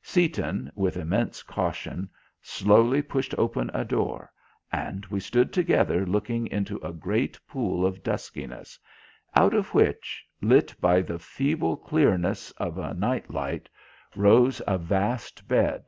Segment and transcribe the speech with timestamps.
[0.00, 2.08] Seaton, with immense caution,
[2.40, 4.30] slowly pushed open a door
[4.70, 8.78] and we stood together looking into a great pool of duskiness,
[9.34, 13.68] out of which, lit by the feeble clearness of a night light,
[14.14, 15.86] rose a vast bed.